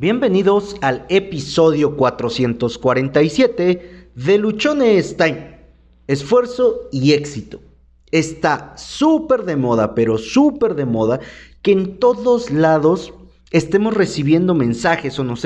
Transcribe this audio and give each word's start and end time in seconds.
Bienvenidos 0.00 0.76
al 0.80 1.04
episodio 1.10 1.94
447 1.94 4.08
de 4.14 4.38
Luchones 4.38 5.14
Time. 5.18 5.58
Esfuerzo 6.06 6.88
y 6.90 7.12
éxito. 7.12 7.60
Está 8.10 8.72
súper 8.78 9.44
de 9.44 9.56
moda, 9.56 9.94
pero 9.94 10.16
súper 10.16 10.74
de 10.74 10.86
moda, 10.86 11.20
que 11.60 11.72
en 11.72 11.98
todos 11.98 12.50
lados 12.50 13.12
estemos 13.50 13.92
recibiendo 13.92 14.54
mensajes 14.54 15.18
o 15.18 15.24
nos, 15.24 15.44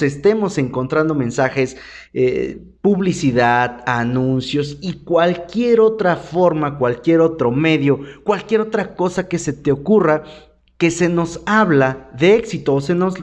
estemos 0.00 0.56
encontrando 0.56 1.14
mensajes, 1.14 1.76
eh, 2.14 2.58
publicidad, 2.80 3.82
anuncios 3.84 4.78
y 4.80 5.04
cualquier 5.04 5.80
otra 5.80 6.16
forma, 6.16 6.78
cualquier 6.78 7.20
otro 7.20 7.50
medio, 7.50 8.00
cualquier 8.24 8.62
otra 8.62 8.94
cosa 8.94 9.28
que 9.28 9.38
se 9.38 9.52
te 9.52 9.72
ocurra 9.72 10.22
que 10.78 10.90
se 10.90 11.08
nos 11.08 11.40
habla 11.46 12.10
de 12.18 12.34
éxito 12.34 12.74
o 12.74 12.80
se 12.80 12.94
nos 12.94 13.14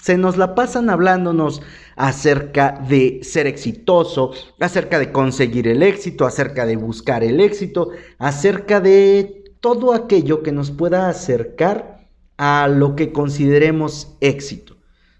se 0.00 0.16
nos 0.16 0.36
la 0.36 0.54
pasan 0.54 0.90
hablándonos 0.90 1.62
acerca 1.96 2.82
de 2.88 3.20
ser 3.22 3.46
exitoso, 3.46 4.32
acerca 4.58 4.98
de 4.98 5.12
conseguir 5.12 5.68
el 5.68 5.82
éxito, 5.82 6.24
acerca 6.24 6.66
de 6.66 6.76
buscar 6.76 7.22
el 7.22 7.40
éxito, 7.40 7.90
acerca 8.18 8.80
de 8.80 9.54
todo 9.60 9.92
aquello 9.92 10.42
que 10.42 10.52
nos 10.52 10.70
pueda 10.70 11.08
acercar 11.08 12.08
a 12.38 12.68
lo 12.68 12.96
que 12.96 13.12
consideremos 13.12 14.16
éxito. 14.20 14.76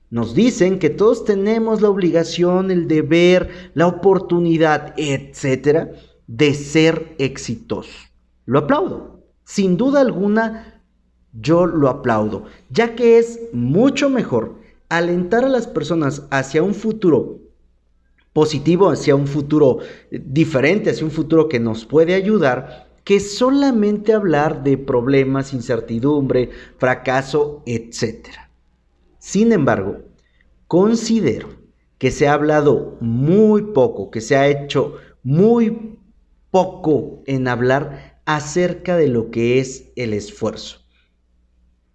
Nos 0.09 0.35
dicen 0.35 0.79
que 0.79 0.91
todos 0.91 1.25
tenemos 1.25 1.83
la 1.83 1.91
obligación, 1.91 2.71
el 2.71 2.89
deber, 2.89 3.71
la 3.75 3.87
oportunidad, 3.87 4.95
etcétera, 4.97 5.93
de 6.27 6.55
ser 6.55 7.15
exitosos. 7.19 8.11
Lo 8.47 8.61
aplaudo. 8.61 9.21
Sin 9.45 9.77
duda 9.77 10.01
alguna, 10.01 10.83
yo 11.33 11.67
lo 11.67 11.89
aplaudo, 11.89 12.45
ya 12.71 12.95
que 12.95 13.19
es 13.19 13.41
mucho 13.53 14.09
mejor 14.09 14.60
alentar 14.91 15.45
a 15.45 15.49
las 15.49 15.67
personas 15.67 16.25
hacia 16.31 16.63
un 16.63 16.75
futuro 16.75 17.39
positivo, 18.33 18.91
hacia 18.91 19.15
un 19.15 19.27
futuro 19.27 19.79
diferente, 20.11 20.91
hacia 20.91 21.07
un 21.07 21.11
futuro 21.11 21.49
que 21.49 21.61
nos 21.61 21.87
puede 21.87 22.15
ayudar, 22.15 22.89
que 23.05 23.21
solamente 23.21 24.13
hablar 24.13 24.63
de 24.63 24.77
problemas, 24.77 25.55
incertidumbre, 25.55 26.51
fracaso, 26.77 27.63
etc. 27.67 28.29
Sin 29.19 29.53
embargo, 29.53 29.99
considero 30.67 31.49
que 31.99 32.11
se 32.11 32.29
ha 32.29 32.35
hablado 32.35 32.99
muy 33.01 33.63
poco, 33.73 34.11
que 34.11 34.21
se 34.21 34.37
ha 34.37 34.49
hecho 34.49 34.97
muy 35.23 35.99
poco 36.51 37.23
en 37.27 37.47
hablar 37.47 38.21
acerca 38.25 38.97
de 38.97 39.09
lo 39.09 39.31
que 39.31 39.61
es 39.61 39.93
el 39.97 40.15
esfuerzo 40.15 40.80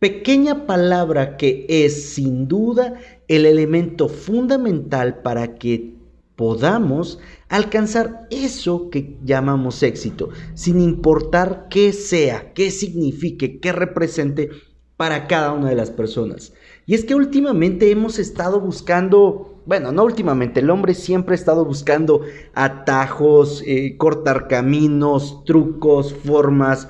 pequeña 0.06 0.68
palabra 0.68 1.36
que 1.36 1.66
es 1.68 2.14
sin 2.14 2.48
duda 2.48 2.94
el 3.28 3.48
elemento 3.48 4.08
fundamental 4.08 5.24
para 5.24 5.56
que 5.56 5.96
podamos 6.36 7.18
alcanzar 7.50 8.28
eso 8.30 8.92
que 8.92 9.18
llamamos 9.24 9.82
éxito, 9.82 10.30
sin 10.54 10.80
importar 10.80 11.66
qué 11.72 11.92
sea, 11.92 12.54
qué 12.54 12.70
signifique, 12.70 13.60
qué 13.60 13.72
represente 13.72 14.52
para 14.96 15.26
cada 15.26 15.54
una 15.54 15.70
de 15.70 15.76
las 15.76 15.90
personas. 15.90 16.54
Y 16.86 16.94
es 16.94 17.04
que 17.04 17.16
últimamente 17.16 17.90
hemos 17.90 18.20
estado 18.20 18.62
buscando, 18.62 19.64
bueno, 19.66 19.92
no 19.92 20.04
últimamente, 20.04 20.60
el 20.60 20.70
hombre 20.70 20.94
siempre 20.94 21.34
ha 21.34 21.40
estado 21.40 21.66
buscando 21.66 22.22
atajos, 22.54 23.64
eh, 23.66 23.98
cortar 23.98 24.48
caminos, 24.48 25.44
trucos, 25.46 26.14
formas, 26.14 26.90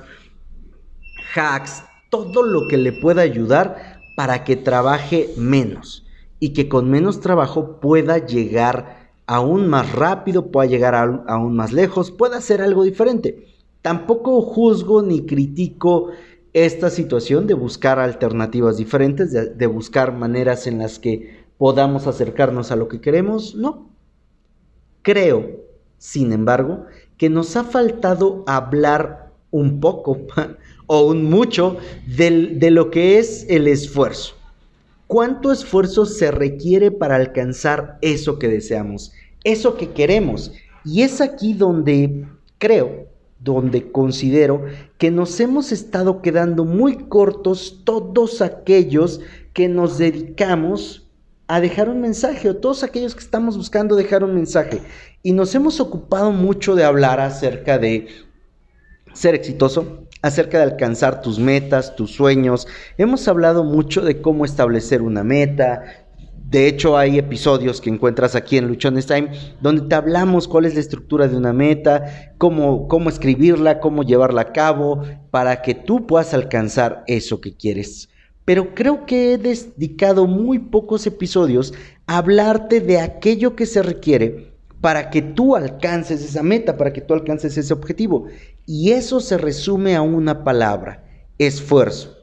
hacks, 1.34 1.82
todo 2.24 2.42
lo 2.42 2.68
que 2.68 2.76
le 2.76 2.92
pueda 2.92 3.22
ayudar 3.22 4.00
para 4.16 4.44
que 4.44 4.56
trabaje 4.56 5.30
menos 5.36 6.04
y 6.40 6.52
que 6.52 6.68
con 6.68 6.90
menos 6.90 7.20
trabajo 7.20 7.80
pueda 7.80 8.18
llegar 8.18 9.10
aún 9.26 9.68
más 9.68 9.92
rápido, 9.92 10.50
pueda 10.50 10.68
llegar 10.68 10.94
aún 10.94 11.56
más 11.56 11.72
lejos, 11.72 12.10
pueda 12.10 12.38
hacer 12.38 12.62
algo 12.62 12.84
diferente. 12.84 13.46
Tampoco 13.82 14.40
juzgo 14.40 15.02
ni 15.02 15.26
critico 15.26 16.10
esta 16.52 16.90
situación 16.90 17.46
de 17.46 17.54
buscar 17.54 17.98
alternativas 17.98 18.78
diferentes, 18.78 19.32
de, 19.32 19.50
de, 19.54 19.66
buscar 19.66 20.12
maneras 20.12 20.66
en 20.66 20.78
las 20.78 20.98
que 20.98 21.44
podamos 21.58 22.06
acercarnos 22.06 22.72
a 22.72 22.76
lo 22.76 22.88
que 22.88 23.00
queremos, 23.00 23.54
no. 23.54 23.90
Creo, 25.02 25.50
sin 25.98 26.32
embargo, 26.32 26.86
que 27.18 27.28
nos 27.28 27.56
ha 27.56 27.64
faltado 27.64 28.42
hablar 28.46 29.32
un 29.50 29.80
poco 29.80 30.18
o 30.86 31.06
un 31.06 31.24
mucho 31.24 31.78
de 32.06 32.70
lo 32.70 32.90
que 32.90 33.18
es 33.18 33.46
el 33.48 33.68
esfuerzo. 33.68 34.34
¿Cuánto 35.06 35.52
esfuerzo 35.52 36.04
se 36.04 36.30
requiere 36.30 36.90
para 36.90 37.16
alcanzar 37.16 37.98
eso 38.02 38.38
que 38.38 38.48
deseamos, 38.48 39.12
eso 39.44 39.76
que 39.76 39.90
queremos? 39.90 40.52
Y 40.84 41.02
es 41.02 41.20
aquí 41.20 41.54
donde 41.54 42.26
creo, 42.58 43.06
donde 43.38 43.92
considero 43.92 44.64
que 44.98 45.10
nos 45.10 45.38
hemos 45.40 45.70
estado 45.70 46.22
quedando 46.22 46.64
muy 46.64 46.96
cortos 47.08 47.82
todos 47.84 48.40
aquellos 48.40 49.20
que 49.52 49.68
nos 49.68 49.98
dedicamos 49.98 51.06
a 51.48 51.60
dejar 51.60 51.88
un 51.88 52.00
mensaje, 52.00 52.50
o 52.50 52.56
todos 52.56 52.82
aquellos 52.82 53.14
que 53.14 53.22
estamos 53.22 53.56
buscando 53.56 53.94
dejar 53.94 54.24
un 54.24 54.34
mensaje. 54.34 54.80
Y 55.22 55.32
nos 55.32 55.54
hemos 55.54 55.78
ocupado 55.78 56.32
mucho 56.32 56.74
de 56.74 56.84
hablar 56.84 57.20
acerca 57.20 57.78
de 57.78 58.08
ser 59.12 59.34
exitoso, 59.34 60.05
acerca 60.26 60.58
de 60.58 60.64
alcanzar 60.64 61.22
tus 61.22 61.38
metas, 61.38 61.96
tus 61.96 62.12
sueños. 62.12 62.66
Hemos 62.98 63.26
hablado 63.28 63.64
mucho 63.64 64.02
de 64.02 64.20
cómo 64.20 64.44
establecer 64.44 65.02
una 65.02 65.24
meta. 65.24 65.84
De 66.36 66.68
hecho, 66.68 66.96
hay 66.96 67.18
episodios 67.18 67.80
que 67.80 67.90
encuentras 67.90 68.34
aquí 68.34 68.56
en 68.56 68.68
Luchones 68.68 69.06
Time 69.06 69.30
donde 69.60 69.82
te 69.82 69.94
hablamos 69.94 70.46
cuál 70.46 70.64
es 70.64 70.74
la 70.74 70.80
estructura 70.80 71.26
de 71.26 71.36
una 71.36 71.52
meta, 71.52 72.34
cómo, 72.38 72.86
cómo 72.86 73.08
escribirla, 73.08 73.80
cómo 73.80 74.02
llevarla 74.02 74.42
a 74.42 74.52
cabo, 74.52 75.02
para 75.30 75.62
que 75.62 75.74
tú 75.74 76.06
puedas 76.06 76.34
alcanzar 76.34 77.02
eso 77.06 77.40
que 77.40 77.56
quieres. 77.56 78.08
Pero 78.44 78.74
creo 78.74 79.06
que 79.06 79.34
he 79.34 79.38
dedicado 79.38 80.28
muy 80.28 80.60
pocos 80.60 81.06
episodios 81.06 81.74
a 82.06 82.18
hablarte 82.18 82.80
de 82.80 83.00
aquello 83.00 83.56
que 83.56 83.66
se 83.66 83.82
requiere 83.82 84.55
para 84.80 85.10
que 85.10 85.22
tú 85.22 85.56
alcances 85.56 86.22
esa 86.22 86.42
meta, 86.42 86.76
para 86.76 86.92
que 86.92 87.00
tú 87.00 87.14
alcances 87.14 87.56
ese 87.56 87.72
objetivo. 87.72 88.26
Y 88.66 88.92
eso 88.92 89.20
se 89.20 89.38
resume 89.38 89.96
a 89.96 90.02
una 90.02 90.44
palabra, 90.44 91.04
esfuerzo. 91.38 92.14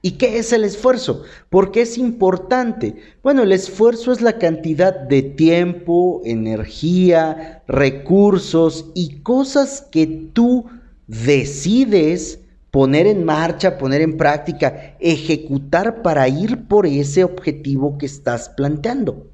¿Y 0.00 0.12
qué 0.12 0.38
es 0.38 0.52
el 0.52 0.64
esfuerzo? 0.64 1.22
Porque 1.50 1.82
es 1.82 1.98
importante. 1.98 2.96
Bueno, 3.22 3.42
el 3.42 3.52
esfuerzo 3.52 4.12
es 4.12 4.20
la 4.20 4.38
cantidad 4.38 4.94
de 4.94 5.22
tiempo, 5.22 6.22
energía, 6.24 7.62
recursos 7.66 8.90
y 8.94 9.20
cosas 9.20 9.86
que 9.90 10.06
tú 10.06 10.66
decides 11.08 12.40
poner 12.70 13.06
en 13.06 13.24
marcha, 13.24 13.76
poner 13.76 14.02
en 14.02 14.16
práctica, 14.16 14.96
ejecutar 15.00 16.02
para 16.02 16.28
ir 16.28 16.68
por 16.68 16.86
ese 16.86 17.24
objetivo 17.24 17.98
que 17.98 18.06
estás 18.06 18.50
planteando. 18.50 19.26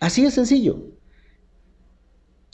Así 0.00 0.24
de 0.24 0.32
sencillo 0.32 0.80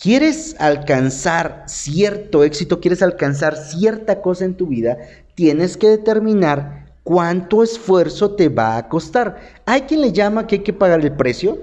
quieres 0.00 0.56
alcanzar 0.59 1.64
cierto 1.66 2.44
éxito, 2.44 2.81
quieres 2.81 3.03
alcanzar 3.03 3.56
cierta 3.56 4.22
cosa 4.22 4.44
en 4.44 4.54
tu 4.54 4.69
vida, 4.69 4.97
tienes 5.34 5.76
que 5.76 5.88
determinar 5.88 6.86
cuánto 7.03 7.62
esfuerzo 7.62 8.34
te 8.34 8.48
va 8.48 8.76
a 8.76 8.88
costar. 8.88 9.38
Hay 9.66 9.82
quien 9.82 10.00
le 10.00 10.12
llama 10.12 10.47
que 10.47 10.56
hay 10.56 10.62
que 10.62 10.72
pagar 10.72 11.00
el 11.00 11.12
precio. 11.12 11.59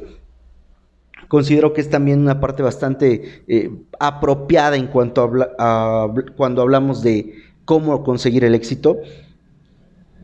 Considero 1.27 1.73
que 1.73 1.81
es 1.81 1.89
también 1.89 2.21
una 2.21 2.39
parte 2.39 2.61
bastante 2.61 3.43
eh, 3.47 3.71
apropiada 3.99 4.75
en 4.75 4.87
cuanto 4.87 5.31
a, 5.57 6.13
cuando 6.35 6.61
hablamos 6.61 7.01
de 7.01 7.33
cómo 7.63 8.03
conseguir 8.03 8.43
el 8.43 8.53
éxito. 8.53 8.97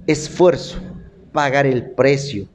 Esfuerzo, 0.05 0.79
pagar 1.31 1.65
el 1.65 1.91
precio, 1.91 2.47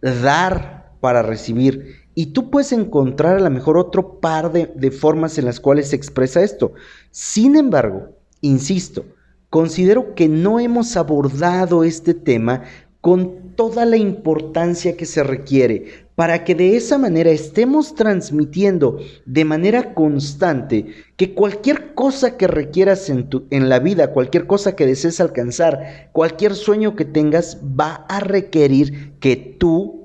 dar 0.00 0.73
para 1.04 1.20
recibir 1.20 1.96
y 2.14 2.32
tú 2.32 2.48
puedes 2.48 2.72
encontrar 2.72 3.36
a 3.36 3.40
lo 3.40 3.50
mejor 3.50 3.76
otro 3.76 4.20
par 4.20 4.50
de, 4.52 4.90
formas 4.90 5.36
en 5.36 5.44
las 5.44 5.60
cuales 5.60 5.88
se 5.88 5.96
expresa 5.96 6.42
esto. 6.42 6.72
Sin 7.10 7.56
embargo, 7.56 8.08
insisto, 8.40 9.04
considero 9.50 10.14
que 10.14 10.28
no 10.30 10.60
hemos 10.60 10.96
abordado 10.96 11.84
este 11.84 12.14
tema 12.14 12.62
con 13.02 13.54
toda 13.54 13.84
la 13.84 13.98
importancia 13.98 14.96
que 14.96 15.04
se 15.04 15.22
requiere 15.22 16.06
para 16.14 16.42
que 16.42 16.54
de 16.54 16.74
esa 16.74 16.96
manera 16.96 17.30
estemos 17.30 17.94
transmitiendo 17.94 18.98
de 19.26 19.44
manera 19.44 19.92
constante 19.92 20.86
que 21.18 21.34
cualquier 21.34 21.92
cosa 21.92 22.38
que 22.38 22.46
requieras 22.46 23.10
en, 23.10 23.28
tu, 23.28 23.44
en 23.50 23.68
la 23.68 23.78
vida, 23.78 24.12
cualquier 24.12 24.46
cosa 24.46 24.74
que 24.74 24.86
desees 24.86 25.20
alcanzar, 25.20 26.08
cualquier 26.12 26.54
sueño 26.54 26.96
que 26.96 27.04
tengas, 27.04 27.58
va 27.62 28.06
a 28.08 28.20
requerir 28.20 29.18
que 29.20 29.36
tú 29.36 30.03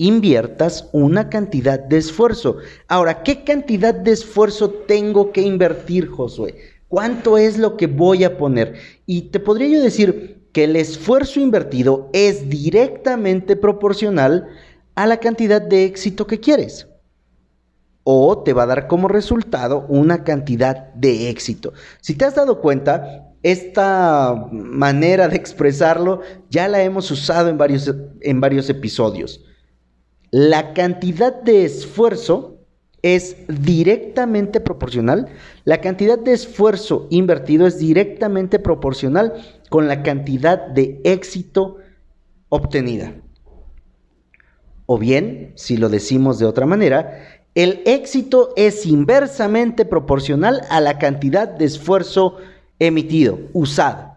inviertas 0.00 0.88
una 0.92 1.28
cantidad 1.28 1.78
de 1.78 1.98
esfuerzo. 1.98 2.56
Ahora, 2.88 3.22
¿qué 3.22 3.44
cantidad 3.44 3.94
de 3.94 4.12
esfuerzo 4.12 4.70
tengo 4.70 5.30
que 5.30 5.42
invertir, 5.42 6.08
Josué? 6.08 6.54
¿Cuánto 6.88 7.36
es 7.36 7.58
lo 7.58 7.76
que 7.76 7.86
voy 7.86 8.24
a 8.24 8.38
poner? 8.38 8.76
Y 9.04 9.22
te 9.30 9.40
podría 9.40 9.68
yo 9.68 9.82
decir, 9.82 10.40
que 10.52 10.64
el 10.64 10.76
esfuerzo 10.76 11.38
invertido 11.38 12.08
es 12.14 12.48
directamente 12.48 13.56
proporcional 13.56 14.48
a 14.94 15.06
la 15.06 15.18
cantidad 15.18 15.60
de 15.60 15.84
éxito 15.84 16.26
que 16.26 16.40
quieres. 16.40 16.88
O 18.02 18.42
te 18.42 18.54
va 18.54 18.62
a 18.62 18.66
dar 18.66 18.86
como 18.86 19.06
resultado 19.06 19.84
una 19.88 20.24
cantidad 20.24 20.94
de 20.94 21.28
éxito. 21.28 21.74
Si 22.00 22.14
te 22.14 22.24
has 22.24 22.34
dado 22.34 22.62
cuenta, 22.62 23.34
esta 23.42 24.48
manera 24.50 25.28
de 25.28 25.36
expresarlo 25.36 26.22
ya 26.48 26.68
la 26.68 26.82
hemos 26.82 27.10
usado 27.10 27.50
en 27.50 27.58
varios, 27.58 27.94
en 28.22 28.40
varios 28.40 28.70
episodios. 28.70 29.44
La 30.30 30.74
cantidad 30.74 31.42
de 31.42 31.64
esfuerzo 31.64 32.58
es 33.02 33.36
directamente 33.48 34.60
proporcional. 34.60 35.28
La 35.64 35.80
cantidad 35.80 36.18
de 36.18 36.32
esfuerzo 36.32 37.06
invertido 37.10 37.66
es 37.66 37.78
directamente 37.78 38.58
proporcional 38.58 39.34
con 39.70 39.88
la 39.88 40.02
cantidad 40.02 40.68
de 40.68 41.00
éxito 41.04 41.78
obtenida. 42.48 43.14
O 44.86 44.98
bien, 44.98 45.52
si 45.56 45.76
lo 45.76 45.88
decimos 45.88 46.38
de 46.38 46.46
otra 46.46 46.66
manera, 46.66 47.44
el 47.54 47.82
éxito 47.84 48.52
es 48.56 48.86
inversamente 48.86 49.84
proporcional 49.84 50.62
a 50.70 50.80
la 50.80 50.98
cantidad 50.98 51.48
de 51.48 51.64
esfuerzo 51.64 52.36
emitido, 52.78 53.38
usado. 53.52 54.14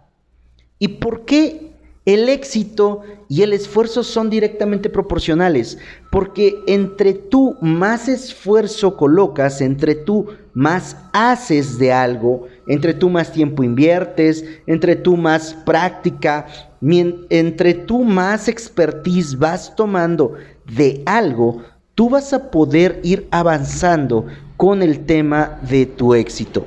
¿Y 0.77 0.87
por 0.99 1.25
qué 1.25 1.72
el 2.05 2.27
éxito 2.27 3.01
y 3.29 3.43
el 3.43 3.53
esfuerzo 3.53 4.03
son 4.03 4.29
directamente 4.29 4.89
proporcionales? 4.89 5.77
Porque 6.11 6.61
entre 6.67 7.13
tú 7.13 7.55
más 7.61 8.09
esfuerzo 8.09 8.97
colocas, 8.97 9.61
entre 9.61 9.95
tú 9.95 10.27
más 10.53 10.97
haces 11.13 11.79
de 11.79 11.91
algo, 11.93 12.47
entre 12.67 12.93
tú 12.93 13.09
más 13.09 13.31
tiempo 13.31 13.63
inviertes, 13.63 14.45
entre 14.67 14.95
tú 14.95 15.17
más 15.17 15.53
práctica, 15.65 16.47
entre 16.81 17.73
tú 17.73 18.03
más 18.03 18.47
expertise 18.47 19.37
vas 19.37 19.75
tomando 19.75 20.33
de 20.65 21.01
algo, 21.05 21.63
tú 21.95 22.09
vas 22.09 22.33
a 22.33 22.51
poder 22.51 22.99
ir 23.03 23.27
avanzando 23.31 24.25
con 24.57 24.81
el 24.81 25.05
tema 25.05 25.59
de 25.69 25.85
tu 25.85 26.13
éxito. 26.13 26.65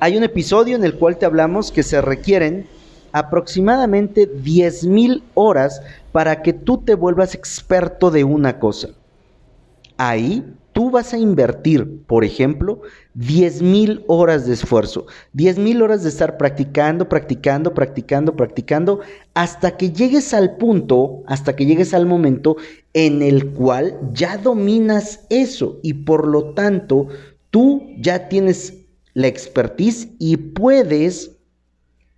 Hay 0.00 0.16
un 0.16 0.24
episodio 0.24 0.76
en 0.76 0.84
el 0.84 0.94
cual 0.94 1.18
te 1.18 1.26
hablamos 1.26 1.72
que 1.72 1.82
se 1.82 2.00
requieren 2.00 2.66
aproximadamente 3.18 4.30
10.000 4.30 5.22
horas 5.34 5.82
para 6.12 6.42
que 6.42 6.52
tú 6.52 6.78
te 6.78 6.94
vuelvas 6.94 7.34
experto 7.34 8.10
de 8.10 8.24
una 8.24 8.58
cosa. 8.58 8.88
Ahí 9.96 10.44
tú 10.72 10.90
vas 10.90 11.12
a 11.12 11.18
invertir, 11.18 12.04
por 12.06 12.24
ejemplo, 12.24 12.82
10.000 13.16 14.04
horas 14.06 14.46
de 14.46 14.54
esfuerzo, 14.54 15.06
10.000 15.34 15.82
horas 15.82 16.04
de 16.04 16.08
estar 16.08 16.38
practicando, 16.38 17.08
practicando, 17.08 17.74
practicando, 17.74 18.36
practicando, 18.36 19.00
hasta 19.34 19.76
que 19.76 19.90
llegues 19.90 20.32
al 20.32 20.56
punto, 20.56 21.24
hasta 21.26 21.56
que 21.56 21.66
llegues 21.66 21.94
al 21.94 22.06
momento 22.06 22.56
en 22.94 23.22
el 23.22 23.50
cual 23.50 23.98
ya 24.12 24.36
dominas 24.36 25.26
eso 25.30 25.80
y 25.82 25.94
por 25.94 26.28
lo 26.28 26.54
tanto 26.54 27.08
tú 27.50 27.82
ya 27.98 28.28
tienes 28.28 28.74
la 29.14 29.26
expertise 29.26 30.10
y 30.20 30.36
puedes 30.36 31.37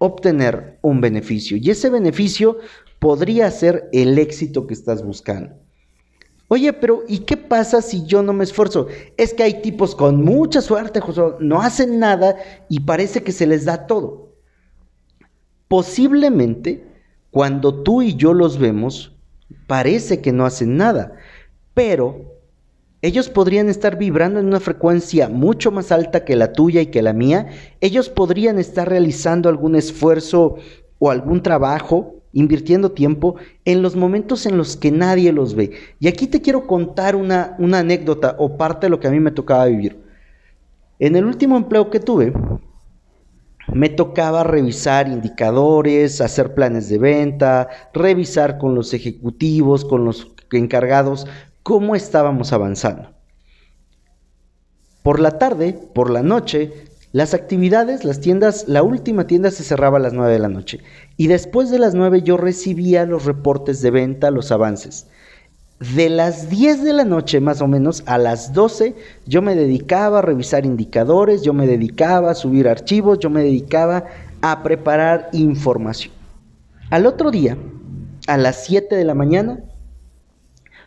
obtener 0.01 0.79
un 0.81 1.03
beneficio. 1.03 1.59
Y 1.59 1.71
ese 1.71 1.91
beneficio 1.91 2.59
podría 2.99 3.51
ser 3.51 3.89
el 3.93 4.19
éxito 4.19 4.67
que 4.67 4.73
estás 4.75 5.05
buscando. 5.05 5.55
Oye, 6.49 6.73
pero 6.73 7.05
¿y 7.07 7.19
qué 7.21 7.37
pasa 7.37 7.81
si 7.83 8.05
yo 8.07 8.23
no 8.23 8.33
me 8.33 8.43
esfuerzo? 8.43 8.89
Es 9.19 9.35
que 9.35 9.43
hay 9.45 9.61
tipos 9.61 9.95
con 9.95 10.25
mucha 10.25 10.63
suerte, 10.63 11.01
José, 11.01 11.23
no 11.39 11.61
hacen 11.61 12.01
nada 12.01 12.37
y 12.69 12.81
parece 12.81 13.23
que 13.23 13.31
se 13.31 13.47
les 13.47 13.67
da 13.67 13.87
todo. 13.87 14.35
Posiblemente, 15.69 16.85
cuando 17.31 17.83
tú 17.83 18.03
y 18.03 18.17
yo 18.17 18.33
los 18.33 18.59
vemos, 18.59 19.15
parece 19.67 20.23
que 20.23 20.33
no 20.33 20.47
hacen 20.47 20.77
nada, 20.77 21.13
pero 21.75 22.40
ellos 23.03 23.31
podrían 23.31 23.71
estar 23.71 23.97
vibrando 23.97 24.41
en 24.41 24.47
una 24.47 24.61
frecuencia 24.61 25.29
mucho 25.29 25.71
más 25.71 25.91
alta 25.91 26.25
que 26.25 26.37
la 26.37 26.53
tuya 26.53 26.83
y 26.83 26.87
que 26.87 27.01
la 27.01 27.15
mía. 27.15 27.49
Ellos 27.81 28.11
podrían 28.11 28.59
estar 28.59 28.89
realizando 28.89 29.49
algún 29.49 29.75
esfuerzo 29.75 30.57
o 30.99 31.11
algún 31.11 31.43
trabajo, 31.43 32.17
invirtiendo 32.35 32.93
tiempo 32.93 33.37
en 33.65 33.81
los 33.81 33.97
momentos 33.97 34.45
en 34.45 34.59
los 34.59 34.77
que 34.77 34.91
nadie 34.91 35.33
los 35.33 35.55
ve. 35.55 35.73
Y 35.99 36.09
aquí 36.09 36.27
te 36.27 36.43
quiero 36.43 36.67
contar 36.67 37.17
una, 37.17 37.57
anécdota 37.59 38.37
o 38.39 38.59
parte 38.59 38.87
de 38.87 38.91
lo 38.91 39.01
que 39.01 39.09
a 39.09 39.11
mí 39.11 39.19
me 39.19 39.31
tocaba 39.31 39.65
vivir. 39.65 39.99
En 40.99 41.17
el 41.17 41.25
último 41.25 41.57
empleo 41.57 41.89
que 41.89 42.01
tuve, 42.01 42.35
me 43.73 43.89
tocaba 43.89 44.45
revisar 44.45 45.09
indicadores, 45.09 46.21
hacer 46.21 46.53
planes 46.53 46.91
de 46.91 46.99
venta, 46.99 47.69
revisar 47.95 48.59
con 48.59 48.75
los 48.75 48.93
ejecutivos, 48.93 49.87
con 49.87 50.05
los 50.05 50.35
encargados 50.53 51.27
cómo 51.71 51.95
estábamos 51.95 52.53
avanzando. 52.53 53.11
Por 55.05 55.21
la 55.21 55.39
tarde, 55.39 55.79
por 55.95 56.11
la 56.11 56.25
noche, 56.25 56.73
las 57.13 57.33
actividades, 57.33 58.05
las 58.05 58.19
tiendas, 58.19 58.65
la 58.67 58.83
última 58.83 59.29
tienda 59.29 59.53
se 59.53 59.63
cerraba 59.63 59.99
a 59.99 60.01
las 60.01 60.13
9 60.13 60.33
de 60.33 60.39
la 60.41 60.49
noche 60.49 60.81
y 61.17 61.29
después 61.29 61.71
de 61.71 61.79
las 61.79 61.95
9 61.95 62.23
yo 62.23 62.37
recibía 62.37 63.07
los 63.07 63.25
reportes 63.25 63.83
de 63.83 63.93
venta, 63.93 64.33
los 64.33 64.51
avances. 64.51 65.07
De 65.95 66.11
las 66.11 66.51
10 66.51 66.83
de 66.83 66.93
la 66.93 67.05
noche 67.05 67.39
más 67.39 67.63
o 67.63 67.69
menos 67.69 68.03
a 68.07 68.19
las 68.19 68.53
12 68.53 68.97
yo 69.29 69.41
me 69.41 69.55
dedicaba 69.55 70.19
a 70.19 70.23
revisar 70.23 70.67
indicadores, 70.67 71.43
yo 71.43 71.53
me 71.53 71.69
dedicaba 71.69 72.33
a 72.33 72.35
subir 72.35 72.67
archivos, 72.67 73.21
yo 73.21 73.31
me 73.31 73.45
dedicaba 73.45 74.07
a 74.43 74.65
preparar 74.65 75.29
información. 75.33 76.13
Al 76.91 77.07
otro 77.07 77.31
día, 77.31 77.57
a 78.27 78.37
las 78.39 78.65
7 78.65 78.97
de 78.97 79.05
la 79.05 79.15
mañana, 79.15 79.70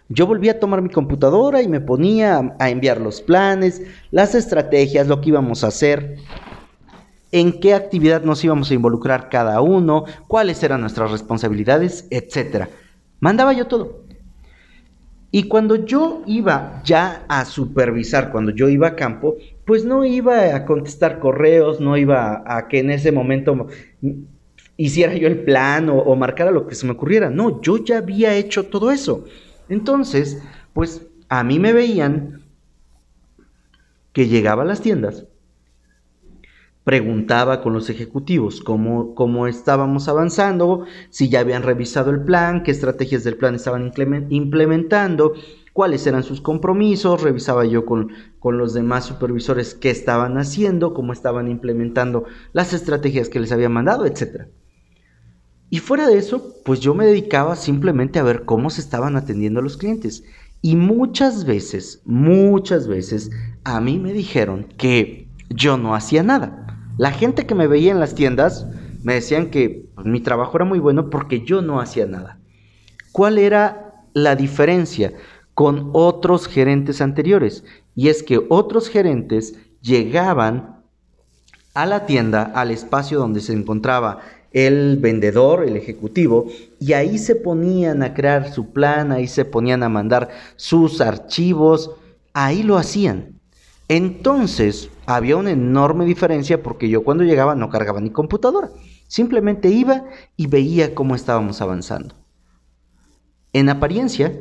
yo 0.09 0.27
volví 0.27 0.49
a 0.49 0.59
tomar 0.59 0.81
mi 0.81 0.89
computadora 0.89 1.61
y 1.61 1.67
me 1.67 1.81
ponía 1.81 2.55
a, 2.59 2.69
enviar 2.69 2.99
los 2.99 3.21
planes, 3.21 3.81
las 4.11 4.35
estrategias, 4.35 5.07
lo 5.07 5.21
que 5.21 5.29
íbamos 5.29 5.63
a 5.63 5.67
hacer, 5.67 6.17
en 7.31 7.59
qué 7.59 7.73
actividad 7.73 8.23
nos 8.23 8.43
íbamos 8.43 8.69
a 8.69 8.73
involucrar 8.73 9.29
cada 9.29 9.61
uno, 9.61 10.05
cuáles 10.27 10.61
eran 10.61 10.81
nuestras 10.81 11.11
responsabilidades, 11.11 12.07
etc. 12.11 12.67
Mandaba 13.19 13.53
yo 13.53 13.65
todo. 13.65 14.03
Y 15.31 15.43
cuando 15.47 15.77
yo 15.77 16.21
iba 16.27 16.83
ya 16.85 17.25
a 17.27 17.45
supervisar, 17.45 18.31
cuando 18.31 18.51
yo 18.51 18.69
iba 18.69 18.89
a 18.89 18.95
campo, 18.95 19.35
pues 19.65 19.83
no 19.83 20.05
iba 20.05 20.55
a 20.55 20.63
contestar 20.65 21.19
correos, 21.19 21.79
no 21.79 21.97
iba 21.97 22.43
a, 22.45 22.67
que 22.67 22.79
en 22.79 22.91
ese 22.91 23.11
momento 23.11 23.65
hiciera 24.77 25.15
yo 25.15 25.27
el 25.27 25.39
plan 25.39 25.89
o, 25.89 25.97
o 25.97 26.15
marcara 26.15 26.51
lo 26.51 26.67
que 26.67 26.75
se 26.75 26.85
me 26.85 26.91
ocurriera. 26.91 27.31
No, 27.31 27.61
yo 27.63 27.83
ya 27.83 27.97
había 27.97 28.35
hecho 28.35 28.65
todo 28.65 28.91
eso. 28.91 29.25
Entonces, 29.69 30.41
pues 30.73 31.07
a 31.29 31.43
mí 31.43 31.59
me 31.59 31.73
veían 31.73 32.43
que 34.11 34.27
llegaba 34.27 34.63
a 34.63 34.65
las 34.65 34.81
tiendas, 34.81 35.25
preguntaba 36.83 37.61
con 37.61 37.73
los 37.73 37.89
ejecutivos 37.89 38.61
cómo, 38.61 39.15
cómo, 39.15 39.47
estábamos 39.47 40.07
avanzando, 40.07 40.85
si 41.09 41.29
ya 41.29 41.39
habían 41.39 41.63
revisado 41.63 42.11
el 42.11 42.23
plan, 42.23 42.63
qué 42.63 42.71
estrategias 42.71 43.23
del 43.23 43.37
plan 43.37 43.55
estaban 43.55 43.91
implementando, 44.29 45.33
cuáles 45.71 46.05
eran 46.05 46.23
sus 46.23 46.41
compromisos, 46.41 47.21
revisaba 47.21 47.65
yo 47.65 47.85
con, 47.85 48.11
con 48.39 48.57
los 48.57 48.73
demás 48.73 49.05
supervisores 49.05 49.73
qué 49.73 49.89
estaban 49.89 50.37
haciendo, 50.37 50.93
cómo 50.93 51.13
estaban 51.13 51.47
implementando 51.47 52.25
las 52.51 52.73
estrategias 52.73 53.29
que 53.29 53.39
les 53.39 53.51
había 53.51 53.69
mandado, 53.69 54.05
etcétera. 54.05 54.47
Y 55.73 55.79
fuera 55.79 56.05
de 56.05 56.19
eso, 56.19 56.53
pues 56.63 56.81
yo 56.81 56.93
me 56.93 57.03
dedicaba 57.03 57.55
simplemente 57.55 58.19
a 58.19 58.23
ver 58.23 58.45
cómo 58.45 58.69
se 58.69 58.79
estaban 58.79 59.15
atendiendo 59.15 59.59
a 59.59 59.63
los 59.63 59.75
clientes. 59.75 60.23
Y 60.61 60.75
muchas 60.75 61.45
veces, 61.45 62.03
muchas 62.05 62.87
veces, 62.87 63.31
a 63.63 63.81
mí 63.81 63.97
me 63.97 64.13
dijeron 64.13 64.67
que 64.77 65.27
yo 65.49 65.79
no 65.79 65.95
hacía 65.95 66.21
nada. 66.21 66.93
La 66.99 67.09
gente 67.09 67.47
que 67.47 67.55
me 67.55 67.65
veía 67.65 67.91
en 67.91 67.99
las 67.99 68.13
tiendas 68.13 68.67
me 69.01 69.15
decían 69.15 69.49
que 69.49 69.89
pues, 69.95 70.05
mi 70.05 70.19
trabajo 70.19 70.57
era 70.57 70.65
muy 70.65 70.77
bueno 70.77 71.09
porque 71.09 71.41
yo 71.41 71.63
no 71.63 71.81
hacía 71.81 72.05
nada. 72.05 72.37
¿Cuál 73.11 73.39
era 73.39 73.95
la 74.13 74.35
diferencia 74.35 75.11
con 75.55 75.89
otros 75.93 76.45
gerentes 76.47 77.01
anteriores? 77.01 77.63
Y 77.95 78.09
es 78.09 78.21
que 78.21 78.45
otros 78.47 78.89
gerentes 78.89 79.55
llegaban 79.81 80.83
a 81.73 81.87
la 81.87 82.05
tienda, 82.05 82.43
al 82.43 82.69
espacio 82.69 83.17
donde 83.17 83.41
se 83.41 83.53
encontraba 83.53 84.19
el 84.53 84.97
vendedor, 84.97 85.63
el 85.67 85.75
ejecutivo, 85.75 86.45
y 86.79 86.93
ahí 86.93 87.17
se 87.17 87.35
ponían 87.35 88.03
a 88.03 88.13
crear 88.13 88.51
su 88.53 88.71
plan, 88.71 89.11
ahí 89.11 89.27
se 89.27 89.45
ponían 89.45 89.83
a 89.83 89.89
mandar 89.89 90.29
sus 90.55 91.01
archivos, 91.01 91.91
ahí 92.33 92.63
lo 92.63 92.77
hacían. 92.77 93.39
Entonces 93.87 94.89
había 95.05 95.35
una 95.35 95.51
enorme 95.51 96.05
diferencia 96.05 96.63
porque 96.63 96.87
yo 96.87 97.03
cuando 97.03 97.23
llegaba 97.23 97.55
no 97.55 97.69
cargaba 97.69 97.99
ni 97.99 98.11
computadora, 98.11 98.69
simplemente 99.07 99.69
iba 99.69 100.05
y 100.37 100.47
veía 100.47 100.95
cómo 100.95 101.15
estábamos 101.15 101.61
avanzando. 101.61 102.15
En 103.51 103.69
apariencia, 103.69 104.39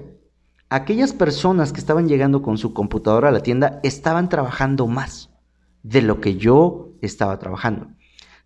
aquellas 0.69 1.13
personas 1.13 1.73
que 1.73 1.81
estaban 1.81 2.09
llegando 2.09 2.41
con 2.41 2.57
su 2.57 2.73
computadora 2.73 3.29
a 3.29 3.33
la 3.33 3.43
tienda 3.43 3.81
estaban 3.83 4.29
trabajando 4.29 4.87
más 4.87 5.31
de 5.83 6.03
lo 6.03 6.21
que 6.21 6.37
yo 6.37 6.93
estaba 7.03 7.39
trabajando. 7.39 7.89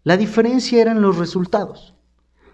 La 0.07 0.17
diferencia 0.17 0.81
eran 0.81 1.03
los 1.03 1.19
resultados. 1.19 1.93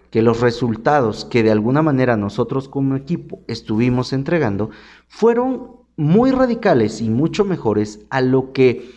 que 0.09 0.23
los 0.23 0.41
resultados 0.41 1.23
que 1.25 1.43
de 1.43 1.51
alguna 1.51 1.83
manera 1.83 2.17
nosotros 2.17 2.67
como 2.67 2.95
equipo 2.95 3.43
estuvimos 3.47 4.11
entregando 4.11 4.71
fueron 5.07 5.77
muy 5.95 6.31
radicales 6.31 6.99
y 6.99 7.09
mucho 7.11 7.45
mejores 7.45 7.99
a 8.09 8.21
lo 8.21 8.53
que, 8.53 8.91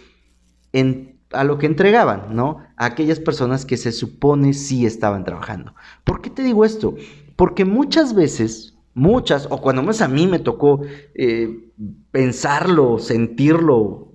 a 1.33 1.45
lo 1.45 1.59
que 1.59 1.67
entregaban, 1.67 2.35
¿no? 2.35 2.61
A 2.77 2.87
aquellas 2.87 3.21
personas 3.21 3.67
que 3.67 3.77
se 3.77 3.93
supone 3.93 4.55
sí 4.55 4.87
estaban 4.87 5.25
trabajando. 5.25 5.75
¿Por 6.05 6.23
qué 6.23 6.31
te 6.31 6.43
digo 6.43 6.65
esto? 6.65 6.95
Porque 7.37 7.67
muchas 7.67 8.15
veces, 8.15 8.75
muchas, 8.95 9.49
o 9.51 9.61
cuando 9.61 9.83
más 9.83 10.01
a 10.01 10.09
mí 10.09 10.27
me 10.27 10.39
tocó 10.39 10.81
eh, 11.15 11.73
pensarlo, 12.11 12.99
sentirlo, 12.99 14.07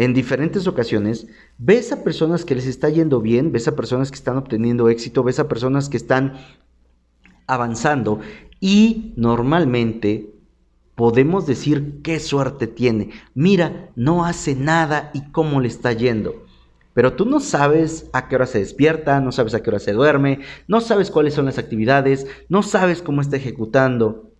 en 0.00 0.14
diferentes 0.14 0.66
ocasiones, 0.66 1.26
ves 1.62 1.92
a 1.92 2.02
personas 2.02 2.46
que 2.46 2.54
les 2.54 2.66
está 2.66 2.88
yendo 2.88 3.20
bien, 3.20 3.52
ves 3.52 3.68
a 3.68 3.76
personas 3.76 4.10
que 4.10 4.16
están 4.16 4.38
obteniendo 4.38 4.88
éxito, 4.88 5.22
ves 5.22 5.38
a 5.38 5.46
personas 5.46 5.90
que 5.90 5.98
están 5.98 6.38
avanzando 7.46 8.20
y 8.60 9.12
normalmente 9.16 10.32
podemos 10.94 11.46
decir 11.46 12.00
qué 12.02 12.18
suerte 12.18 12.66
tiene. 12.66 13.10
Mira, 13.34 13.90
no 13.94 14.24
hace 14.24 14.54
nada 14.54 15.10
y 15.12 15.30
cómo 15.32 15.60
le 15.60 15.68
está 15.68 15.92
yendo. 15.92 16.46
Pero 16.94 17.12
tú 17.12 17.26
no 17.26 17.40
sabes 17.40 18.08
a 18.14 18.26
qué 18.26 18.36
hora 18.36 18.46
se 18.46 18.58
despierta, 18.60 19.20
no 19.20 19.30
sabes 19.30 19.54
a 19.54 19.62
qué 19.62 19.68
hora 19.68 19.78
se 19.80 19.92
duerme, 19.92 20.40
no 20.66 20.80
sabes 20.80 21.10
cuáles 21.10 21.34
son 21.34 21.44
las 21.44 21.58
actividades, 21.58 22.26
no 22.48 22.62
sabes 22.62 23.02
cómo 23.02 23.20
está 23.20 23.36
ejecutando. 23.36 24.30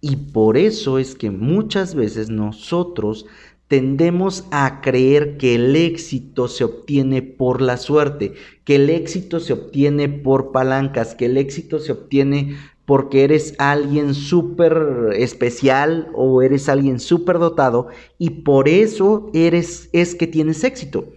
Y 0.00 0.16
por 0.16 0.56
eso 0.56 0.98
es 0.98 1.16
que 1.16 1.30
muchas 1.30 1.96
veces 1.96 2.30
nosotros 2.30 3.26
tendemos 3.70 4.46
a 4.50 4.80
creer 4.80 5.36
que 5.36 5.54
el 5.54 5.76
éxito 5.76 6.48
se 6.48 6.64
obtiene 6.64 7.22
por 7.22 7.62
la 7.62 7.76
suerte, 7.76 8.34
que 8.64 8.74
el 8.74 8.90
éxito 8.90 9.38
se 9.38 9.52
obtiene 9.52 10.08
por 10.08 10.50
palancas, 10.50 11.14
que 11.14 11.26
el 11.26 11.36
éxito 11.36 11.78
se 11.78 11.92
obtiene 11.92 12.56
porque 12.84 13.22
eres 13.22 13.54
alguien 13.58 14.14
súper 14.14 15.12
especial 15.14 16.10
o 16.16 16.42
eres 16.42 16.68
alguien 16.68 16.98
súper 16.98 17.38
dotado 17.38 17.86
y 18.18 18.30
por 18.30 18.68
eso 18.68 19.30
eres 19.34 19.88
es 19.92 20.16
que 20.16 20.26
tienes 20.26 20.64
éxito. 20.64 21.12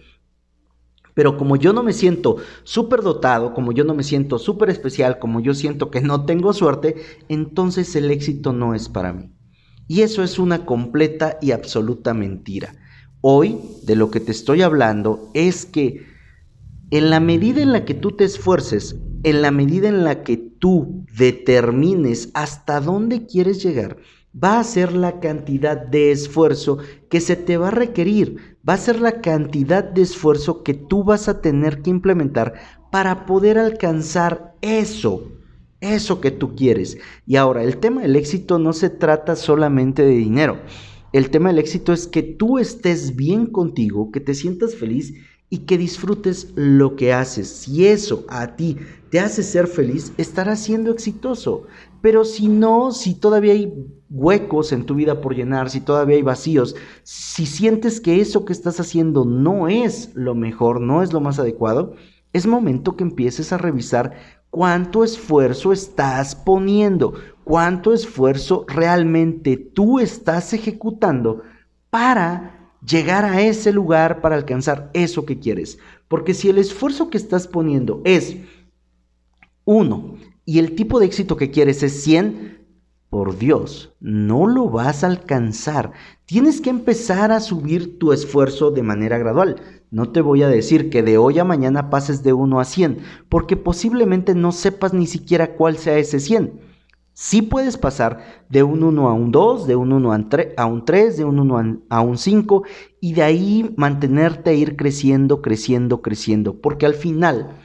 Pero 1.12 1.36
como 1.36 1.56
yo 1.56 1.72
no 1.72 1.82
me 1.82 1.92
siento 1.92 2.36
súper 2.62 3.02
dotado, 3.02 3.52
como 3.52 3.72
yo 3.72 3.82
no 3.82 3.94
me 3.94 4.04
siento 4.04 4.38
súper 4.38 4.70
especial, 4.70 5.18
como 5.18 5.40
yo 5.40 5.54
siento 5.54 5.90
que 5.90 6.02
no 6.02 6.24
tengo 6.24 6.52
suerte, 6.52 6.94
entonces 7.28 7.96
el 7.96 8.12
éxito 8.12 8.52
no 8.52 8.76
es 8.76 8.88
para 8.88 9.12
mí. 9.12 9.33
Y 9.86 10.02
eso 10.02 10.22
es 10.22 10.38
una 10.38 10.64
completa 10.64 11.38
y 11.42 11.50
absoluta 11.50 12.14
mentira. 12.14 12.74
Hoy 13.20 13.58
de 13.82 13.96
lo 13.96 14.10
que 14.10 14.20
te 14.20 14.32
estoy 14.32 14.62
hablando 14.62 15.30
es 15.34 15.66
que 15.66 16.06
en 16.90 17.10
la 17.10 17.20
medida 17.20 17.60
en 17.60 17.72
la 17.72 17.84
que 17.84 17.94
tú 17.94 18.12
te 18.12 18.24
esfuerces, 18.24 18.96
en 19.22 19.42
la 19.42 19.50
medida 19.50 19.88
en 19.88 20.04
la 20.04 20.22
que 20.22 20.36
tú 20.36 21.04
determines 21.16 22.30
hasta 22.34 22.80
dónde 22.80 23.26
quieres 23.26 23.62
llegar, 23.62 23.98
va 24.42 24.58
a 24.58 24.64
ser 24.64 24.92
la 24.92 25.20
cantidad 25.20 25.76
de 25.76 26.12
esfuerzo 26.12 26.78
que 27.08 27.20
se 27.20 27.36
te 27.36 27.56
va 27.56 27.68
a 27.68 27.72
requerir, 27.72 28.58
va 28.68 28.74
a 28.74 28.78
ser 28.78 29.00
la 29.00 29.20
cantidad 29.20 29.84
de 29.84 30.02
esfuerzo 30.02 30.62
que 30.62 30.74
tú 30.74 31.04
vas 31.04 31.28
a 31.28 31.40
tener 31.40 31.82
que 31.82 31.90
implementar 31.90 32.54
para 32.90 33.26
poder 33.26 33.58
alcanzar 33.58 34.54
eso 34.60 35.30
eso 35.92 36.20
que 36.20 36.30
tú 36.30 36.54
quieres. 36.54 36.98
Y 37.26 37.36
ahora, 37.36 37.62
el 37.62 37.78
tema 37.78 38.02
del 38.02 38.16
éxito 38.16 38.58
no 38.58 38.72
se 38.72 38.90
trata 38.90 39.36
solamente 39.36 40.02
de 40.02 40.14
dinero. 40.14 40.58
El 41.12 41.30
tema 41.30 41.50
del 41.50 41.58
éxito 41.58 41.92
es 41.92 42.06
que 42.06 42.22
tú 42.22 42.58
estés 42.58 43.14
bien 43.14 43.46
contigo, 43.46 44.10
que 44.10 44.20
te 44.20 44.34
sientas 44.34 44.74
feliz 44.74 45.14
y 45.48 45.58
que 45.58 45.78
disfrutes 45.78 46.52
lo 46.56 46.96
que 46.96 47.12
haces. 47.12 47.48
Si 47.48 47.86
eso 47.86 48.24
a 48.28 48.56
ti 48.56 48.78
te 49.10 49.20
hace 49.20 49.44
ser 49.44 49.68
feliz, 49.68 50.12
estarás 50.18 50.58
siendo 50.58 50.90
exitoso. 50.90 51.66
Pero 52.00 52.24
si 52.24 52.48
no, 52.48 52.90
si 52.90 53.14
todavía 53.14 53.52
hay 53.52 53.72
huecos 54.10 54.72
en 54.72 54.84
tu 54.84 54.96
vida 54.96 55.20
por 55.20 55.36
llenar, 55.36 55.70
si 55.70 55.80
todavía 55.80 56.16
hay 56.16 56.22
vacíos, 56.22 56.74
si 57.04 57.46
sientes 57.46 58.00
que 58.00 58.20
eso 58.20 58.44
que 58.44 58.52
estás 58.52 58.80
haciendo 58.80 59.24
no 59.24 59.68
es 59.68 60.10
lo 60.14 60.34
mejor, 60.34 60.80
no 60.80 61.02
es 61.02 61.12
lo 61.12 61.20
más 61.20 61.38
adecuado, 61.38 61.94
es 62.32 62.46
momento 62.48 62.96
que 62.96 63.04
empieces 63.04 63.52
a 63.52 63.58
revisar 63.58 64.14
cuánto 64.54 65.02
esfuerzo 65.02 65.72
estás 65.72 66.36
poniendo, 66.36 67.14
cuánto 67.42 67.92
esfuerzo 67.92 68.64
realmente 68.68 69.56
tú 69.56 69.98
estás 69.98 70.52
ejecutando 70.52 71.42
para 71.90 72.70
llegar 72.86 73.24
a 73.24 73.42
ese 73.42 73.72
lugar, 73.72 74.20
para 74.20 74.36
alcanzar 74.36 74.90
eso 74.92 75.26
que 75.26 75.40
quieres. 75.40 75.80
Porque 76.06 76.34
si 76.34 76.50
el 76.50 76.58
esfuerzo 76.58 77.10
que 77.10 77.18
estás 77.18 77.48
poniendo 77.48 78.00
es 78.04 78.36
uno 79.64 80.18
y 80.44 80.60
el 80.60 80.76
tipo 80.76 81.00
de 81.00 81.06
éxito 81.06 81.36
que 81.36 81.50
quieres 81.50 81.82
es 81.82 82.04
100, 82.04 82.54
por 83.10 83.38
Dios, 83.38 83.92
no 84.00 84.48
lo 84.48 84.70
vas 84.70 85.04
a 85.04 85.06
alcanzar. 85.06 85.92
Tienes 86.26 86.60
que 86.60 86.70
empezar 86.70 87.30
a 87.30 87.38
subir 87.38 87.98
tu 87.98 88.12
esfuerzo 88.12 88.70
de 88.72 88.82
manera 88.82 89.18
gradual. 89.18 89.56
No 89.90 90.10
te 90.10 90.20
voy 90.20 90.42
a 90.42 90.48
decir 90.48 90.90
que 90.90 91.02
de 91.02 91.18
hoy 91.18 91.38
a 91.38 91.44
mañana 91.44 91.90
pases 91.90 92.22
de 92.22 92.32
1 92.32 92.60
a 92.60 92.64
100, 92.64 92.98
porque 93.28 93.56
posiblemente 93.56 94.34
no 94.34 94.52
sepas 94.52 94.92
ni 94.92 95.06
siquiera 95.06 95.54
cuál 95.54 95.76
sea 95.78 95.98
ese 95.98 96.20
100. 96.20 96.60
Sí 97.16 97.42
puedes 97.42 97.76
pasar 97.76 98.44
de 98.48 98.64
un 98.64 98.82
1 98.82 99.08
a 99.08 99.12
un 99.12 99.30
2, 99.30 99.68
de 99.68 99.76
un 99.76 99.92
1 99.92 100.12
a 100.56 100.66
un 100.66 100.84
3, 100.84 101.16
de 101.16 101.24
un 101.24 101.38
1 101.38 101.82
a 101.88 102.00
un 102.00 102.18
5 102.18 102.64
y 103.00 103.12
de 103.12 103.22
ahí 103.22 103.72
mantenerte 103.76 104.50
a 104.50 104.54
ir 104.54 104.74
creciendo, 104.74 105.40
creciendo, 105.40 106.02
creciendo, 106.02 106.60
porque 106.60 106.86
al 106.86 106.94
final 106.94 107.56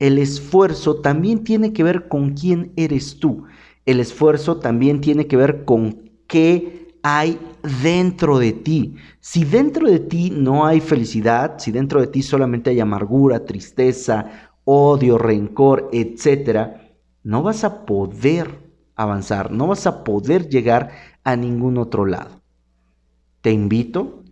el 0.00 0.18
esfuerzo 0.18 0.96
también 0.96 1.44
tiene 1.44 1.72
que 1.72 1.82
ver 1.82 2.08
con 2.08 2.34
quién 2.34 2.72
eres 2.76 3.18
tú. 3.18 3.44
El 3.86 4.00
esfuerzo 4.00 4.58
también 4.58 5.00
tiene 5.00 5.26
que 5.26 5.36
ver 5.36 5.64
con 5.64 6.10
qué 6.26 6.79
hay 7.02 7.38
dentro 7.82 8.38
de 8.38 8.52
ti. 8.52 8.96
Si 9.20 9.44
dentro 9.44 9.88
de 9.88 10.00
ti 10.00 10.30
no 10.30 10.66
hay 10.66 10.80
felicidad, 10.80 11.58
si 11.58 11.70
dentro 11.70 12.00
de 12.00 12.06
ti 12.06 12.22
solamente 12.22 12.70
hay 12.70 12.80
amargura, 12.80 13.44
tristeza, 13.44 14.50
odio, 14.64 15.18
rencor, 15.18 15.88
etcétera, 15.92 16.90
no 17.22 17.42
vas 17.42 17.64
a 17.64 17.84
poder 17.84 18.70
avanzar, 18.94 19.50
no 19.50 19.66
vas 19.66 19.86
a 19.86 20.04
poder 20.04 20.48
llegar 20.48 20.90
a 21.24 21.36
ningún 21.36 21.78
otro 21.78 22.06
lado. 22.06 22.40
Te 23.40 23.50
invito 23.50 24.24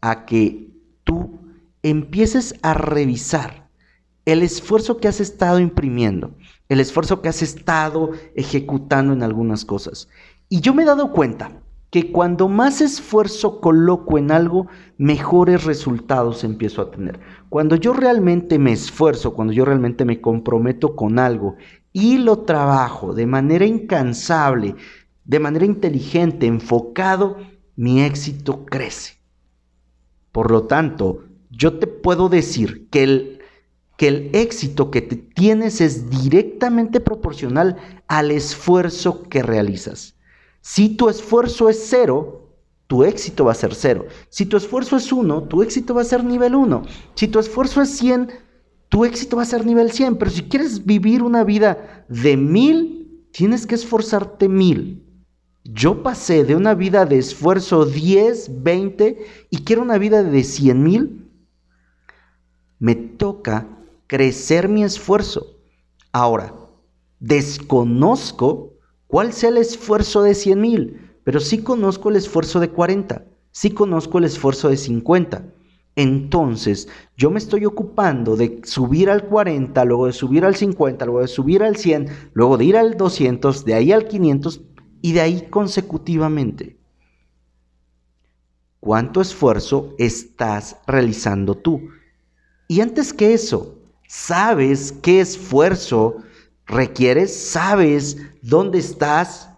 a 0.00 0.24
que 0.24 0.70
tú 1.04 1.38
empieces 1.82 2.54
a 2.62 2.74
revisar 2.74 3.68
el 4.24 4.42
esfuerzo 4.42 4.96
que 4.96 5.08
has 5.08 5.20
estado 5.20 5.58
imprimiendo, 5.58 6.34
el 6.68 6.80
esfuerzo 6.80 7.20
que 7.20 7.28
has 7.28 7.42
estado 7.42 8.12
ejecutando 8.34 9.12
en 9.12 9.22
algunas 9.22 9.64
cosas. 9.66 10.08
Y 10.48 10.60
yo 10.60 10.72
me 10.72 10.82
he 10.82 10.86
dado 10.86 11.12
cuenta 11.12 11.60
que 11.94 12.10
cuando 12.10 12.48
más 12.48 12.80
esfuerzo 12.80 13.60
coloco 13.60 14.18
en 14.18 14.32
algo, 14.32 14.66
mejores 14.98 15.62
resultados 15.62 16.42
empiezo 16.42 16.82
a 16.82 16.90
tener. 16.90 17.20
Cuando 17.48 17.76
yo 17.76 17.92
realmente 17.92 18.58
me 18.58 18.72
esfuerzo, 18.72 19.32
cuando 19.32 19.52
yo 19.52 19.64
realmente 19.64 20.04
me 20.04 20.20
comprometo 20.20 20.96
con 20.96 21.20
algo 21.20 21.54
y 21.92 22.18
lo 22.18 22.40
trabajo 22.40 23.14
de 23.14 23.26
manera 23.26 23.64
incansable, 23.64 24.74
de 25.24 25.38
manera 25.38 25.66
inteligente, 25.66 26.48
enfocado, 26.48 27.36
mi 27.76 28.02
éxito 28.02 28.66
crece. 28.66 29.20
Por 30.32 30.50
lo 30.50 30.64
tanto, 30.64 31.26
yo 31.48 31.78
te 31.78 31.86
puedo 31.86 32.28
decir 32.28 32.88
que 32.90 33.04
el, 33.04 33.38
que 33.96 34.08
el 34.08 34.30
éxito 34.32 34.90
que 34.90 35.00
tienes 35.00 35.80
es 35.80 36.10
directamente 36.10 36.98
proporcional 36.98 37.76
al 38.08 38.32
esfuerzo 38.32 39.22
que 39.28 39.44
realizas. 39.44 40.13
Si 40.66 40.88
tu 40.88 41.10
esfuerzo 41.10 41.68
es 41.68 41.88
cero, 41.90 42.48
tu 42.86 43.04
éxito 43.04 43.44
va 43.44 43.52
a 43.52 43.54
ser 43.54 43.74
cero. 43.74 44.06
Si 44.30 44.46
tu 44.46 44.56
esfuerzo 44.56 44.96
es 44.96 45.12
uno, 45.12 45.42
tu 45.42 45.62
éxito 45.62 45.92
va 45.92 46.00
a 46.00 46.06
ser 46.06 46.24
nivel 46.24 46.54
uno. 46.54 46.84
Si 47.16 47.28
tu 47.28 47.38
esfuerzo 47.38 47.82
es 47.82 47.90
100, 47.90 48.30
tu 48.88 49.04
éxito 49.04 49.36
va 49.36 49.42
a 49.42 49.44
ser 49.44 49.66
nivel 49.66 49.92
100. 49.92 50.16
Pero 50.16 50.30
si 50.30 50.44
quieres 50.44 50.86
vivir 50.86 51.22
una 51.22 51.44
vida 51.44 52.06
de 52.08 52.38
mil, 52.38 53.28
tienes 53.30 53.66
que 53.66 53.74
esforzarte 53.74 54.48
mil. 54.48 55.04
Yo 55.64 56.02
pasé 56.02 56.44
de 56.44 56.56
una 56.56 56.72
vida 56.72 57.04
de 57.04 57.18
esfuerzo 57.18 57.84
10, 57.84 58.62
20 58.62 59.26
y 59.50 59.64
quiero 59.64 59.82
una 59.82 59.98
vida 59.98 60.22
de 60.22 60.44
100 60.44 60.82
mil. 60.82 61.30
Me 62.78 62.94
toca 62.94 63.68
crecer 64.06 64.70
mi 64.70 64.82
esfuerzo. 64.82 65.58
Ahora, 66.10 66.54
desconozco 67.20 68.73
cuál 69.06 69.32
sea 69.32 69.50
el 69.50 69.58
esfuerzo 69.58 70.22
de 70.22 70.34
100 70.34 70.60
mil, 70.60 71.10
pero 71.24 71.40
sí 71.40 71.62
conozco 71.62 72.10
el 72.10 72.16
esfuerzo 72.16 72.60
de 72.60 72.70
40, 72.70 73.24
sí 73.50 73.70
conozco 73.70 74.18
el 74.18 74.24
esfuerzo 74.24 74.68
de 74.68 74.76
50. 74.76 75.44
Entonces, 75.96 76.88
yo 77.16 77.30
me 77.30 77.38
estoy 77.38 77.64
ocupando 77.66 78.36
de 78.36 78.60
subir 78.64 79.08
al 79.08 79.26
40, 79.26 79.84
luego 79.84 80.06
de 80.06 80.12
subir 80.12 80.44
al 80.44 80.56
50, 80.56 81.04
luego 81.06 81.20
de 81.20 81.28
subir 81.28 81.62
al 81.62 81.76
100, 81.76 82.08
luego 82.32 82.58
de 82.58 82.64
ir 82.64 82.76
al 82.76 82.96
200, 82.96 83.64
de 83.64 83.74
ahí 83.74 83.92
al 83.92 84.08
500 84.08 84.60
y 85.02 85.12
de 85.12 85.20
ahí 85.20 85.46
consecutivamente. 85.50 86.76
¿Cuánto 88.80 89.20
esfuerzo 89.20 89.94
estás 89.98 90.76
realizando 90.86 91.54
tú? 91.54 91.88
Y 92.66 92.80
antes 92.80 93.12
que 93.12 93.32
eso, 93.32 93.78
¿sabes 94.08 94.92
qué 94.92 95.20
esfuerzo 95.20 96.16
requieres? 96.66 97.34
¿Sabes 97.34 98.18
dónde 98.42 98.78
estás? 98.78 99.50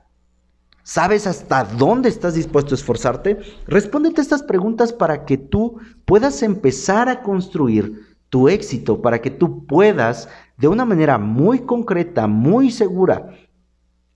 ¿Sabes 0.83 1.27
hasta 1.27 1.65
dónde 1.65 2.09
estás 2.09 2.35
dispuesto 2.35 2.75
a 2.75 2.79
esforzarte? 2.79 3.39
Respóndete 3.67 4.21
estas 4.21 4.43
preguntas 4.43 4.93
para 4.93 5.25
que 5.25 5.37
tú 5.37 5.81
puedas 6.05 6.43
empezar 6.43 7.09
a 7.09 7.23
construir 7.23 8.17
tu 8.29 8.49
éxito, 8.49 9.03
para 9.03 9.21
que 9.21 9.31
tú 9.31 9.67
puedas 9.67 10.29
de 10.57 10.69
una 10.69 10.85
manera 10.85 11.19
muy 11.19 11.61
concreta, 11.61 12.27
muy 12.27 12.71
segura, 12.71 13.31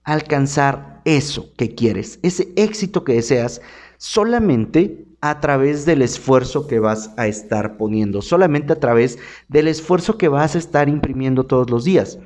alcanzar 0.04 1.02
eso 1.04 1.52
que 1.56 1.74
quieres, 1.74 2.18
ese 2.22 2.52
éxito 2.56 3.04
que 3.04 3.14
deseas, 3.14 3.60
solamente 3.96 5.06
a 5.20 5.40
través 5.40 5.84
del 5.84 6.02
esfuerzo 6.02 6.66
que 6.66 6.78
vas 6.78 7.12
a 7.16 7.26
estar 7.26 7.76
poniendo, 7.76 8.22
solamente 8.22 8.72
a 8.72 8.80
través 8.80 9.18
del 9.48 9.68
esfuerzo 9.68 10.16
que 10.16 10.28
vas 10.28 10.54
a 10.54 10.58
estar 10.58 10.88
imprimiendo 10.88 11.44
todos 11.44 11.68
los 11.68 11.84
días. 11.84 12.18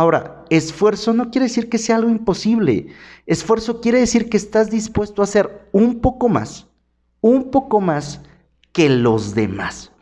Ahora, 0.00 0.46
esfuerzo 0.48 1.12
no 1.12 1.30
quiere 1.30 1.48
decir 1.48 1.68
que 1.68 1.76
sea 1.76 1.96
algo 1.96 2.08
imposible. 2.08 2.86
Esfuerzo 3.26 3.82
quiere 3.82 3.98
decir 3.98 4.30
que 4.30 4.38
estás 4.38 4.70
dispuesto 4.70 5.20
a 5.20 5.24
hacer 5.24 5.68
un 5.72 6.00
poco 6.00 6.30
más, 6.30 6.68
un 7.20 7.50
poco 7.50 7.82
más 7.82 8.22
que 8.72 8.88
los 8.88 9.34
demás. 9.34 9.92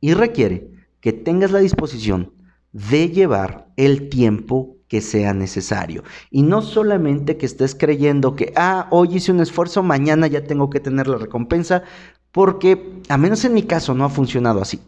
Y 0.00 0.14
requiere 0.14 0.70
que 1.02 1.12
tengas 1.12 1.50
la 1.50 1.58
disposición 1.58 2.32
de 2.72 3.10
llevar 3.10 3.70
el 3.76 4.08
tiempo 4.08 4.78
que 4.88 5.02
sea 5.02 5.34
necesario. 5.34 6.02
Y 6.30 6.40
no 6.40 6.62
solamente 6.62 7.36
que 7.36 7.44
estés 7.44 7.74
creyendo 7.74 8.34
que, 8.34 8.54
ah, 8.56 8.88
hoy 8.90 9.16
hice 9.16 9.30
un 9.30 9.40
esfuerzo, 9.40 9.82
mañana 9.82 10.26
ya 10.26 10.44
tengo 10.44 10.70
que 10.70 10.80
tener 10.80 11.06
la 11.06 11.18
recompensa, 11.18 11.82
porque, 12.32 13.02
a 13.10 13.18
menos 13.18 13.44
en 13.44 13.52
mi 13.52 13.64
caso, 13.64 13.92
no 13.92 14.06
ha 14.06 14.08
funcionado 14.08 14.62
así 14.62 14.80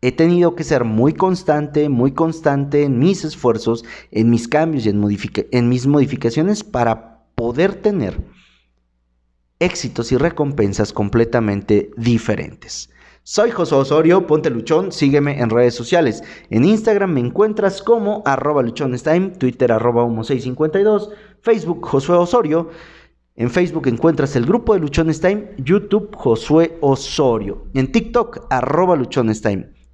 he 0.00 0.12
tenido 0.12 0.54
que 0.54 0.64
ser 0.64 0.84
muy 0.84 1.12
constante, 1.12 1.88
muy 1.88 2.12
constante 2.12 2.84
en 2.84 2.98
mis 2.98 3.24
esfuerzos, 3.24 3.84
en 4.10 4.30
mis 4.30 4.46
cambios 4.46 4.86
y 4.86 4.90
en, 4.90 5.68
mis 5.68 5.86
modificaciones 5.86 6.62
para 6.62 7.24
poder 7.34 7.74
tener 7.74 8.20
éxitos 9.58 10.12
y 10.12 10.16
recompensas 10.16 10.92
completamente 10.92 11.90
diferentes. 11.96 12.90
Soy 13.24 13.50
José 13.50 13.74
Osorio, 13.74 14.26
ponte 14.26 14.48
luchón, 14.48 14.90
sígueme 14.92 15.40
en 15.40 15.50
redes 15.50 15.74
sociales. 15.74 16.22
En 16.48 16.64
Instagram 16.64 17.12
me 17.12 17.20
encuentras 17.20 17.82
como 17.82 18.22
arroba 18.24 18.62
luchonestime, 18.62 19.30
Twitter 19.30 19.70
arroba 19.72 20.04
humo652, 20.04 21.10
Facebook 21.42 21.84
Josué 21.84 22.16
Osorio. 22.16 22.70
En 23.34 23.50
Facebook 23.50 23.86
encuentras 23.86 24.34
el 24.34 24.46
grupo 24.46 24.74
de 24.74 24.80
Luchones 24.80 25.20
Time, 25.20 25.50
YouTube 25.58 26.12
Josué 26.16 26.76
Osorio. 26.80 27.66
En 27.74 27.92
TikTok 27.92 28.46
arroba 28.50 28.96
Luchones. 28.96 29.42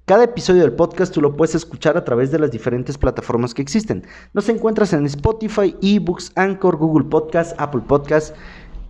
Cada 0.05 0.25
episodio 0.25 0.61
del 0.61 0.73
podcast 0.73 1.11
tú 1.11 1.19
lo 1.19 1.35
puedes 1.35 1.55
escuchar 1.55 1.97
a 1.97 2.05
través 2.05 2.29
de 2.29 2.37
las 2.37 2.51
diferentes 2.51 2.95
plataformas 2.95 3.55
que 3.55 3.63
existen. 3.63 4.05
Nos 4.33 4.47
encuentras 4.49 4.93
en 4.93 5.03
Spotify, 5.07 5.75
eBooks, 5.81 6.31
Anchor, 6.35 6.77
Google 6.77 7.05
Podcast, 7.05 7.59
Apple 7.59 7.81
Podcast, 7.87 8.35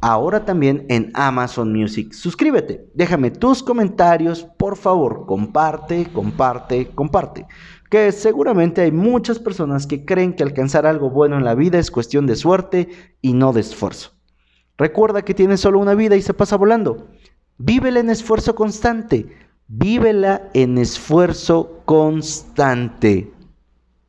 ahora 0.02 0.44
también 0.44 0.86
en 0.90 1.12
Amazon 1.14 1.72
Music. 1.72 2.12
Suscríbete, 2.12 2.92
déjame 2.96 3.32
tus 3.32 3.64
comentarios, 3.64 4.44
por 4.58 4.76
favor, 4.76 5.26
comparte, 5.26 6.06
comparte, 6.12 6.90
comparte. 6.94 7.48
Que 7.90 8.12
seguramente 8.12 8.82
hay 8.82 8.92
muchas 8.92 9.40
personas 9.40 9.88
que 9.88 10.04
creen 10.04 10.34
que 10.34 10.44
alcanzar 10.44 10.86
algo 10.86 11.10
bueno 11.10 11.38
en 11.38 11.46
la 11.46 11.56
vida 11.56 11.80
es 11.80 11.92
cuestión 11.92 12.28
de 12.28 12.36
suerte 12.36 12.90
y 13.22 13.32
no 13.32 13.54
de 13.54 13.62
esfuerzo. 13.62 14.12
Recuerda 14.78 15.22
que 15.22 15.34
tienes 15.34 15.62
solo 15.62 15.80
una 15.80 15.96
vida 15.96 16.18
y 16.18 16.22
se 16.22 16.34
pasa 16.34 16.58
volando. 16.58 17.08
Vívela 17.58 18.02
en 18.02 18.10
esfuerzo 18.10 18.54
constante 18.54 19.45
Vívela 19.68 20.44
en 20.54 20.78
esfuerzo 20.78 21.82
constante. 21.86 23.35